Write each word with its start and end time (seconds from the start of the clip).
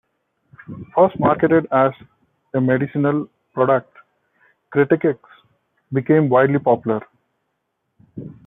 First 0.95 1.19
marketed 1.19 1.67
as 1.71 1.91
a 2.55 2.59
medicinal 2.59 3.29
product, 3.53 3.95
kreteks 4.73 5.19
became 5.93 6.27
widely 6.27 6.57
popular. 6.57 7.03